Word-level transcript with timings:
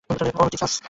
ওহ, 0.09 0.47
Jesus! 0.51 0.73